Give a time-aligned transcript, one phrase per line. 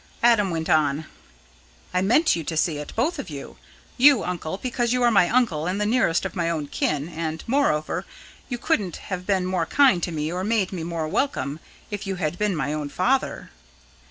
[0.23, 1.05] Adam went on:
[1.93, 3.57] "I meant you to see it both of you.
[3.97, 7.43] You, uncle, because you are my uncle and the nearest of my own kin, and,
[7.45, 8.07] moreover,
[8.49, 11.59] you couldn't have been more kind to me or made me more welcome
[11.91, 13.51] if you had been my own father."